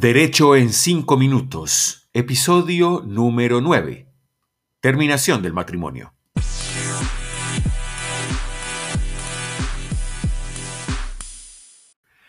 Derecho 0.00 0.54
en 0.54 0.72
cinco 0.72 1.16
minutos, 1.16 2.08
episodio 2.12 3.02
número 3.04 3.60
9. 3.60 4.08
Terminación 4.80 5.42
del 5.42 5.52
matrimonio. 5.52 6.14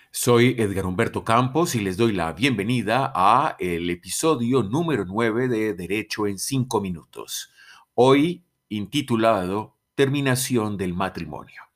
Soy 0.09 0.55
Edgar 0.57 0.87
Humberto 0.87 1.23
Campos 1.23 1.75
y 1.75 1.81
les 1.81 1.95
doy 1.95 2.13
la 2.13 2.33
bienvenida 2.33 3.13
a 3.13 3.55
el 3.59 3.87
episodio 3.91 4.63
número 4.63 5.05
9 5.05 5.47
de 5.47 5.75
Derecho 5.75 6.25
en 6.25 6.39
cinco 6.39 6.81
minutos. 6.81 7.51
Hoy 7.93 8.45
intitulado 8.69 9.77
Terminación 9.93 10.75
del 10.75 10.95
matrimonio. 10.95 11.68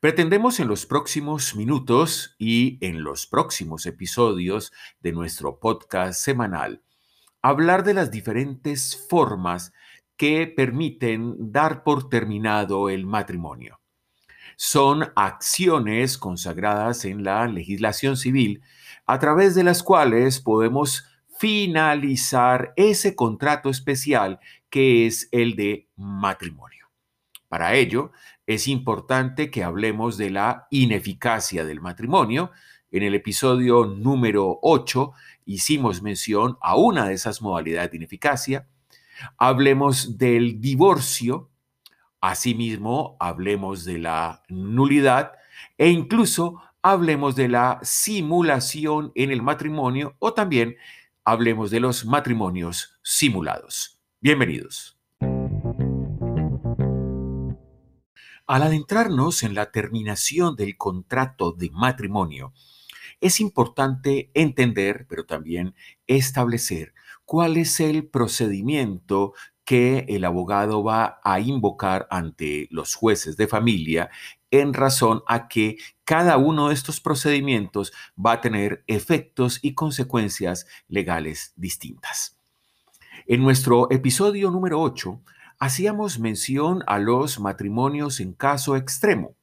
Pretendemos 0.00 0.60
en 0.60 0.68
los 0.68 0.84
próximos 0.84 1.56
minutos 1.56 2.36
y 2.38 2.76
en 2.86 3.02
los 3.02 3.26
próximos 3.26 3.86
episodios 3.86 4.72
de 5.00 5.12
nuestro 5.12 5.58
podcast 5.58 6.20
semanal 6.20 6.82
hablar 7.40 7.82
de 7.82 7.94
las 7.94 8.10
diferentes 8.10 9.06
formas 9.08 9.72
que 10.16 10.46
permiten 10.48 11.52
dar 11.52 11.82
por 11.82 12.10
terminado 12.10 12.90
el 12.90 13.06
matrimonio. 13.06 13.80
Son 14.56 15.12
acciones 15.16 16.18
consagradas 16.18 17.04
en 17.04 17.24
la 17.24 17.46
legislación 17.46 18.16
civil 18.16 18.62
a 19.06 19.18
través 19.18 19.54
de 19.54 19.64
las 19.64 19.82
cuales 19.82 20.40
podemos 20.40 21.04
finalizar 21.38 22.72
ese 22.76 23.14
contrato 23.14 23.70
especial 23.70 24.40
que 24.68 25.06
es 25.06 25.28
el 25.32 25.56
de 25.56 25.88
matrimonio. 25.96 26.86
Para 27.48 27.74
ello, 27.74 28.10
es 28.46 28.68
importante 28.68 29.50
que 29.50 29.64
hablemos 29.64 30.16
de 30.16 30.30
la 30.30 30.68
ineficacia 30.70 31.64
del 31.64 31.80
matrimonio. 31.80 32.52
En 32.90 33.02
el 33.02 33.14
episodio 33.14 33.86
número 33.86 34.60
8 34.62 35.12
hicimos 35.46 36.02
mención 36.02 36.56
a 36.60 36.76
una 36.76 37.08
de 37.08 37.14
esas 37.14 37.42
modalidades 37.42 37.90
de 37.90 37.96
ineficacia. 37.96 38.68
Hablemos 39.36 40.18
del 40.18 40.60
divorcio, 40.60 41.50
asimismo 42.20 43.16
hablemos 43.18 43.84
de 43.84 43.98
la 43.98 44.42
nulidad 44.48 45.32
e 45.76 45.88
incluso 45.88 46.62
hablemos 46.82 47.34
de 47.34 47.48
la 47.48 47.80
simulación 47.82 49.10
en 49.16 49.32
el 49.32 49.42
matrimonio 49.42 50.14
o 50.20 50.32
también 50.34 50.76
hablemos 51.24 51.72
de 51.72 51.80
los 51.80 52.04
matrimonios 52.04 53.00
simulados. 53.02 54.00
Bienvenidos. 54.20 54.95
Al 58.46 58.62
adentrarnos 58.62 59.42
en 59.42 59.56
la 59.56 59.72
terminación 59.72 60.54
del 60.54 60.76
contrato 60.76 61.50
de 61.50 61.70
matrimonio, 61.70 62.52
es 63.20 63.40
importante 63.40 64.30
entender, 64.34 65.06
pero 65.08 65.26
también 65.26 65.74
establecer 66.06 66.94
cuál 67.24 67.56
es 67.56 67.80
el 67.80 68.06
procedimiento 68.06 69.32
que 69.64 70.06
el 70.08 70.24
abogado 70.24 70.84
va 70.84 71.18
a 71.24 71.40
invocar 71.40 72.06
ante 72.08 72.68
los 72.70 72.94
jueces 72.94 73.36
de 73.36 73.48
familia 73.48 74.10
en 74.52 74.74
razón 74.74 75.22
a 75.26 75.48
que 75.48 75.76
cada 76.04 76.36
uno 76.36 76.68
de 76.68 76.74
estos 76.74 77.00
procedimientos 77.00 77.92
va 78.16 78.32
a 78.32 78.40
tener 78.40 78.84
efectos 78.86 79.58
y 79.60 79.74
consecuencias 79.74 80.68
legales 80.86 81.52
distintas. 81.56 82.38
En 83.26 83.42
nuestro 83.42 83.90
episodio 83.90 84.52
número 84.52 84.80
8 84.80 85.20
hacíamos 85.58 86.18
mención 86.18 86.82
a 86.86 86.98
los 86.98 87.40
matrimonios 87.40 88.20
en 88.20 88.32
caso 88.32 88.76
extremo, 88.76 89.34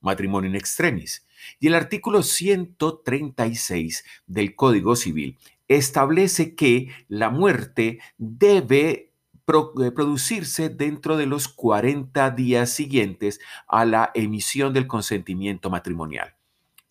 matrimonio 0.00 0.50
in 0.50 0.56
extremis, 0.56 1.26
y 1.60 1.66
el 1.66 1.74
artículo 1.74 2.22
136 2.22 4.04
del 4.26 4.54
Código 4.54 4.96
Civil 4.96 5.38
establece 5.68 6.54
que 6.54 6.88
la 7.08 7.30
muerte 7.30 7.98
debe 8.18 9.10
eh, 9.46 9.90
producirse 9.94 10.70
dentro 10.70 11.16
de 11.16 11.26
los 11.26 11.48
40 11.48 12.30
días 12.30 12.70
siguientes 12.70 13.40
a 13.66 13.84
la 13.84 14.10
emisión 14.14 14.72
del 14.72 14.86
consentimiento 14.86 15.70
matrimonial. 15.70 16.34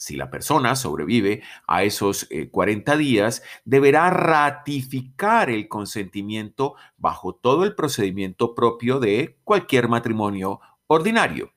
Si 0.04 0.18
la 0.18 0.30
persona 0.30 0.76
sobrevive 0.76 1.44
a 1.66 1.84
esos 1.84 2.28
40 2.52 2.94
eh, 2.94 2.98
días, 2.98 3.42
deberá 3.64 4.10
ratificar 4.10 5.50
el 5.50 5.70
consentimiento 5.70 6.76
bajo 6.98 7.36
todo 7.36 7.64
el 7.64 7.74
procedimiento 7.74 8.54
propio 8.54 9.00
de 9.00 9.40
cualquier 9.46 9.88
matrimonio 9.88 10.60
ordinario. 10.88 11.54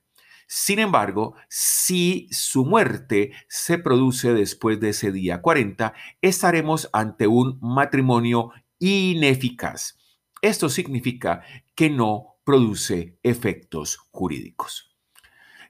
Sin 0.46 0.78
embargo, 0.78 1.34
si 1.48 2.28
su 2.30 2.64
muerte 2.64 3.32
se 3.48 3.78
produce 3.78 4.32
después 4.32 4.78
de 4.78 4.90
ese 4.90 5.10
día 5.10 5.42
40, 5.42 5.92
estaremos 6.22 6.88
ante 6.92 7.26
un 7.26 7.58
matrimonio 7.60 8.52
ineficaz. 8.78 9.98
Esto 10.40 10.68
significa 10.68 11.42
que 11.74 11.90
no 11.90 12.36
produce 12.44 13.18
efectos 13.24 13.96
jurídicos. 14.12 14.85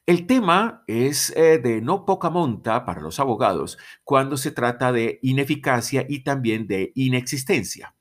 El 0.06 0.26
tema 0.28 0.84
es 0.86 1.34
eh, 1.36 1.58
de 1.58 1.80
no 1.80 2.04
poca 2.04 2.30
monta 2.30 2.84
para 2.84 3.00
los 3.00 3.18
abogados 3.18 3.76
cuando 4.04 4.36
se 4.36 4.52
trata 4.52 4.92
de 4.92 5.18
ineficacia 5.20 6.06
y 6.08 6.20
también 6.20 6.68
de 6.68 6.92
inexistencia. 6.94 7.96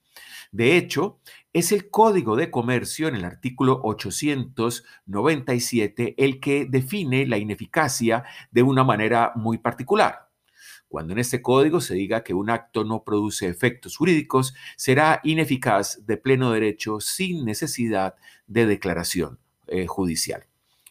De 0.52 0.78
hecho, 0.78 1.20
es 1.52 1.72
el 1.72 1.90
Código 1.90 2.36
de 2.36 2.52
Comercio 2.52 3.08
en 3.08 3.16
el 3.16 3.26
artículo 3.26 3.82
897 3.84 6.14
el 6.24 6.40
que 6.40 6.68
define 6.70 7.26
la 7.26 7.40
ineficacia 7.40 8.24
de 8.52 8.62
una 8.62 8.84
manera 8.84 9.32
muy 9.34 9.58
particular. 9.58 10.30
Cuando 10.88 11.14
en 11.14 11.20
este 11.20 11.42
código 11.42 11.82
se 11.82 11.96
diga 11.96 12.24
que 12.24 12.36
un 12.36 12.52
acto 12.52 12.84
no 12.84 13.04
produce 13.04 13.48
efectos 13.48 13.98
jurídicos, 13.98 14.54
será 14.78 15.22
ineficaz 15.24 16.06
de 16.06 16.18
pleno 16.18 16.52
derecho 16.52 17.00
sin 17.00 17.46
necesidad 17.46 18.14
de 18.46 18.68
declaración 18.68 19.40
eh, 19.66 19.88
judicial. 19.88 20.46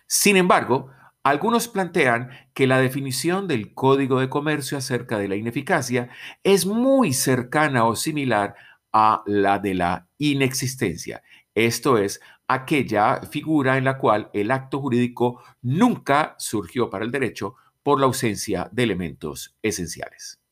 Sin 0.09 0.37
embargo, 0.37 0.91
algunos 1.25 1.69
plantean 1.69 2.29
que 2.53 2.67
la 2.67 2.79
definición 2.79 3.49
del 3.49 3.73
Código 3.73 4.21
de 4.21 4.29
Comercio 4.29 4.77
acerca 4.77 5.19
de 5.19 5.27
la 5.27 5.37
ineficacia 5.37 6.11
es 6.43 6.67
muy 6.67 7.15
cercana 7.15 7.87
o 7.87 7.97
similar 7.97 8.55
a 8.93 9.23
la 9.27 9.59
de 9.59 9.73
la 9.73 10.07
inexistencia. 10.19 11.23
Esto 11.55 11.97
es, 11.97 12.21
aquella 12.47 13.23
figura 13.23 13.79
en 13.79 13.85
la 13.85 13.97
cual 13.97 14.29
el 14.35 14.51
acto 14.51 14.81
jurídico 14.81 15.43
nunca 15.63 16.35
surgió 16.39 16.91
para 16.91 17.07
el 17.07 17.11
derecho 17.11 17.55
por 17.83 18.01
la 18.01 18.07
ausencia 18.07 18.69
de 18.71 18.83
elementos 18.83 19.57
esenciales. 19.63 20.44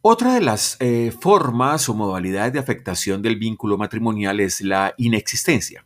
Otra 0.00 0.34
de 0.34 0.40
las 0.40 0.76
eh, 0.78 1.12
formas 1.20 1.88
o 1.88 1.94
modalidades 1.94 2.52
de 2.52 2.60
afectación 2.60 3.20
del 3.20 3.36
vínculo 3.36 3.76
matrimonial 3.76 4.38
es 4.38 4.60
la 4.60 4.94
inexistencia. 4.96 5.84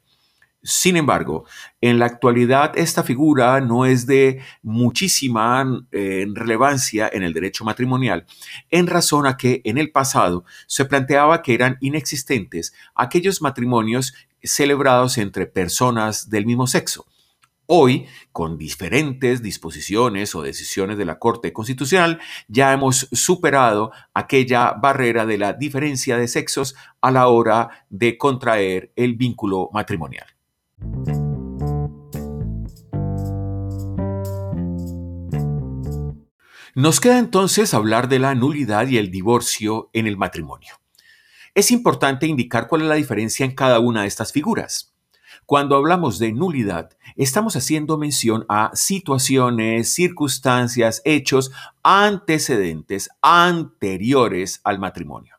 Sin 0.63 0.97
embargo, 0.97 1.47
en 1.81 1.99
la 1.99 2.07
actualidad 2.07 2.77
esta 2.77 3.03
figura 3.03 3.59
no 3.63 3.87
es 3.87 4.07
de 4.07 4.43
muchísima 4.63 5.87
eh, 5.91 6.27
relevancia 6.35 7.11
en 7.13 7.23
el 7.23 7.33
derecho 7.33 7.65
matrimonial, 7.65 8.27
en 8.71 8.87
razón 8.87 9.27
a 9.27 9.39
que 9.39 9.63
en 9.65 9.79
el 9.79 9.91
pasado 9.91 10.45
se 10.67 10.85
planteaba 10.85 11.43
que 11.43 11.55
eran 11.55 11.79
inexistentes 11.81 12.75
aquellos 12.95 13.41
matrimonios 13.41 14.15
celebrados 14.43 15.17
entre 15.17 15.47
personas 15.47 16.29
del 16.29 16.45
mismo 16.45 16.67
sexo. 16.67 17.07
Hoy, 17.75 18.07
con 18.33 18.59
diferentes 18.59 19.41
disposiciones 19.41 20.35
o 20.35 20.43
decisiones 20.43 20.99
de 20.99 21.07
la 21.07 21.19
Corte 21.19 21.55
Constitucional, 21.55 22.21
ya 22.47 22.71
hemos 22.71 23.09
superado 23.13 23.93
aquella 24.13 24.73
barrera 24.73 25.25
de 25.25 25.39
la 25.39 25.55
diferencia 25.55 26.19
de 26.19 26.29
sexos 26.29 26.75
a 27.01 27.11
la 27.11 27.29
hora 27.29 27.87
de 27.89 28.19
contraer 28.19 28.93
el 28.95 29.15
vínculo 29.15 29.71
matrimonial. 29.73 30.27
Nos 36.75 37.01
queda 37.01 37.19
entonces 37.19 37.73
hablar 37.73 38.11
de 38.11 38.19
la 38.19 38.35
nulidad 38.35 38.87
y 38.89 38.99
el 38.99 39.11
divorcio 39.11 39.89
en 39.95 40.07
el 40.07 40.19
matrimonio. 40.19 40.75
Es 41.55 41.71
importante 41.71 42.27
indicar 42.27 42.69
cuál 42.69 42.83
es 42.83 42.89
la 42.89 42.97
diferencia 42.97 43.47
en 43.47 43.55
cada 43.55 43.81
una 43.81 44.03
de 44.03 44.09
estas 44.09 44.31
figuras. 44.31 44.92
Cuando 45.47 45.77
hablamos 45.77 46.19
de 46.19 46.33
nulidad, 46.33 46.91
estamos 47.17 47.57
haciendo 47.57 47.99
mención 47.99 48.47
a 48.49 48.71
situaciones, 48.75 49.93
circunstancias, 49.93 51.03
hechos 51.05 51.51
antecedentes, 51.83 53.11
anteriores 53.21 54.61
al 54.65 54.79
matrimonio. 54.79 55.37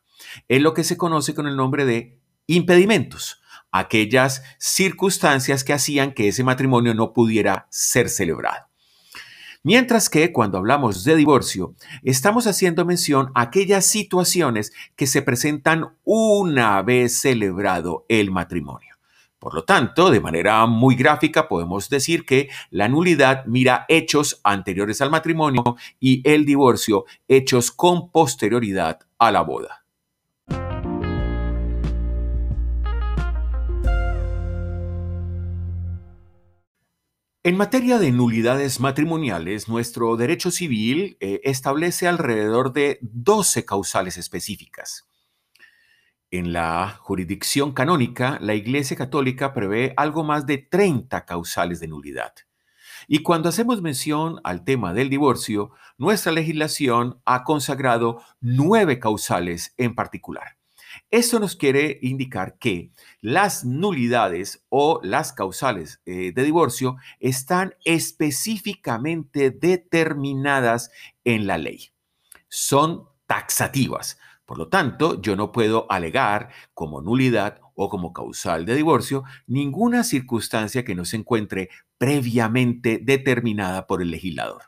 Es 0.48 0.60
lo 0.60 0.74
que 0.74 0.84
se 0.84 0.96
conoce 0.96 1.34
con 1.34 1.46
el 1.46 1.56
nombre 1.56 1.84
de 1.84 2.18
impedimentos, 2.46 3.40
aquellas 3.72 4.42
circunstancias 4.58 5.64
que 5.64 5.72
hacían 5.72 6.12
que 6.12 6.28
ese 6.28 6.44
matrimonio 6.44 6.94
no 6.94 7.12
pudiera 7.12 7.66
ser 7.70 8.08
celebrado. 8.10 8.66
Mientras 9.62 10.10
que 10.10 10.30
cuando 10.30 10.58
hablamos 10.58 11.04
de 11.04 11.16
divorcio, 11.16 11.74
estamos 12.02 12.46
haciendo 12.46 12.84
mención 12.84 13.32
a 13.34 13.42
aquellas 13.42 13.86
situaciones 13.86 14.72
que 14.94 15.06
se 15.06 15.22
presentan 15.22 15.96
una 16.04 16.82
vez 16.82 17.18
celebrado 17.18 18.04
el 18.10 18.30
matrimonio. 18.30 18.93
Por 19.44 19.52
lo 19.52 19.64
tanto, 19.64 20.08
de 20.08 20.20
manera 20.20 20.64
muy 20.64 20.94
gráfica 20.94 21.48
podemos 21.48 21.90
decir 21.90 22.24
que 22.24 22.48
la 22.70 22.88
nulidad 22.88 23.44
mira 23.44 23.84
hechos 23.90 24.40
anteriores 24.42 25.02
al 25.02 25.10
matrimonio 25.10 25.76
y 26.00 26.26
el 26.26 26.46
divorcio 26.46 27.04
hechos 27.28 27.70
con 27.70 28.10
posterioridad 28.10 29.00
a 29.18 29.30
la 29.30 29.42
boda. 29.42 29.84
En 37.42 37.58
materia 37.58 37.98
de 37.98 38.12
nulidades 38.12 38.80
matrimoniales, 38.80 39.68
nuestro 39.68 40.16
derecho 40.16 40.50
civil 40.50 41.18
eh, 41.20 41.42
establece 41.44 42.08
alrededor 42.08 42.72
de 42.72 42.98
12 43.02 43.66
causales 43.66 44.16
específicas. 44.16 45.06
En 46.34 46.52
la 46.52 46.98
jurisdicción 47.00 47.70
canónica, 47.70 48.38
la 48.40 48.56
Iglesia 48.56 48.96
Católica 48.96 49.54
prevé 49.54 49.94
algo 49.96 50.24
más 50.24 50.46
de 50.46 50.58
30 50.58 51.24
causales 51.26 51.78
de 51.78 51.86
nulidad. 51.86 52.34
Y 53.06 53.20
cuando 53.20 53.48
hacemos 53.48 53.82
mención 53.82 54.40
al 54.42 54.64
tema 54.64 54.92
del 54.94 55.10
divorcio, 55.10 55.70
nuestra 55.96 56.32
legislación 56.32 57.20
ha 57.24 57.44
consagrado 57.44 58.20
nueve 58.40 58.98
causales 58.98 59.74
en 59.76 59.94
particular. 59.94 60.58
Esto 61.08 61.38
nos 61.38 61.54
quiere 61.54 62.00
indicar 62.02 62.58
que 62.58 62.90
las 63.20 63.64
nulidades 63.64 64.64
o 64.70 64.98
las 65.04 65.32
causales 65.32 66.00
eh, 66.04 66.32
de 66.32 66.42
divorcio 66.42 66.96
están 67.20 67.76
específicamente 67.84 69.52
determinadas 69.52 70.90
en 71.22 71.46
la 71.46 71.58
ley. 71.58 71.90
Son 72.48 73.04
taxativas. 73.28 74.18
Por 74.46 74.58
lo 74.58 74.68
tanto, 74.68 75.20
yo 75.22 75.36
no 75.36 75.52
puedo 75.52 75.90
alegar 75.90 76.50
como 76.74 77.00
nulidad 77.00 77.60
o 77.74 77.88
como 77.88 78.12
causal 78.12 78.66
de 78.66 78.74
divorcio 78.74 79.24
ninguna 79.46 80.04
circunstancia 80.04 80.84
que 80.84 80.94
no 80.94 81.04
se 81.04 81.16
encuentre 81.16 81.70
previamente 81.98 83.00
determinada 83.02 83.86
por 83.86 84.02
el 84.02 84.10
legislador. 84.10 84.62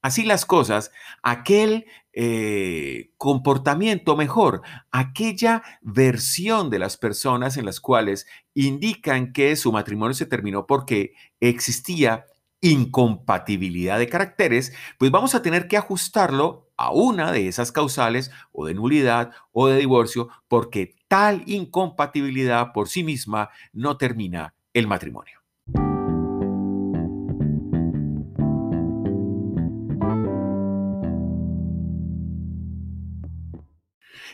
Así 0.00 0.24
las 0.24 0.46
cosas, 0.46 0.92
aquel 1.22 1.86
eh, 2.12 3.10
comportamiento 3.16 4.16
mejor, 4.16 4.62
aquella 4.92 5.62
versión 5.82 6.70
de 6.70 6.78
las 6.78 6.96
personas 6.96 7.56
en 7.56 7.66
las 7.66 7.80
cuales 7.80 8.26
indican 8.54 9.32
que 9.32 9.56
su 9.56 9.72
matrimonio 9.72 10.14
se 10.14 10.26
terminó 10.26 10.66
porque 10.66 11.14
existía 11.40 12.26
incompatibilidad 12.60 13.98
de 13.98 14.08
caracteres, 14.08 14.72
pues 14.98 15.10
vamos 15.10 15.34
a 15.34 15.42
tener 15.42 15.68
que 15.68 15.76
ajustarlo 15.76 16.70
a 16.76 16.92
una 16.92 17.32
de 17.32 17.48
esas 17.48 17.72
causales 17.72 18.30
o 18.52 18.66
de 18.66 18.74
nulidad 18.74 19.32
o 19.52 19.68
de 19.68 19.78
divorcio 19.78 20.28
porque 20.48 20.96
tal 21.08 21.42
incompatibilidad 21.46 22.72
por 22.72 22.88
sí 22.88 23.02
misma 23.04 23.50
no 23.72 23.96
termina 23.96 24.54
el 24.72 24.86
matrimonio. 24.86 25.38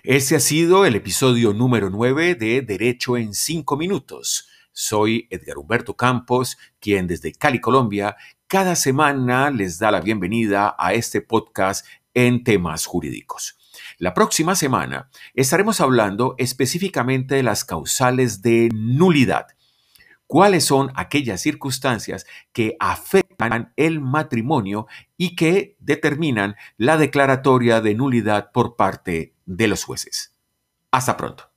Ese 0.03 0.37
ha 0.37 0.41
sido 0.41 0.85
el 0.85 0.97
episodio 0.97 1.55
número 1.55 1.89
9 1.89 2.35
de 2.35 2.61
Derecho 2.61 3.17
en 3.17 3.33
5 3.33 3.79
minutos. 3.79 4.51
Soy 4.75 5.27
Edgar 5.31 5.57
Humberto 5.57 5.97
Campos, 5.97 6.59
quien 6.81 7.07
desde 7.07 7.33
Cali, 7.33 7.61
Colombia, 7.61 8.17
cada 8.47 8.77
semana 8.77 9.49
les 9.49 9.79
da 9.79 9.91
la 9.91 10.03
bienvenida 10.03 10.75
a 10.79 10.93
este 10.93 11.23
podcast 11.23 11.87
en 12.13 12.45
temas 12.45 12.85
jurídicos. 12.85 13.57
La 13.97 14.13
próxima 14.13 14.55
semana 14.55 15.09
estaremos 15.33 15.81
hablando 15.81 16.35
específicamente 16.37 17.37
de 17.37 17.43
las 17.43 17.65
causales 17.65 18.43
de 18.43 18.69
nulidad 18.75 19.47
cuáles 20.27 20.65
son 20.65 20.91
aquellas 20.97 21.41
circunstancias 21.41 22.27
que 22.53 22.77
afectan 22.81 23.73
el 23.77 24.01
matrimonio 24.01 24.89
y 25.17 25.37
que 25.37 25.77
determinan 25.79 26.57
la 26.77 26.97
declaratoria 26.97 27.81
de 27.81 27.95
nulidad 27.95 28.51
por 28.53 28.75
parte 28.75 29.35
de 29.47 29.69
los 29.69 29.85
jueces. 29.85 30.35
Hasta 30.91 31.17
pronto. 31.17 31.54